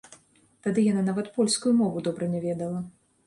[0.67, 2.81] Тады яна нават польскую мову добра не ведала.